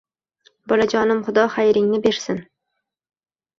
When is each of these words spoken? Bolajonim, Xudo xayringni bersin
Bolajonim, 0.73 1.19
Xudo 1.29 1.45
xayringni 1.57 2.01
bersin 2.09 2.43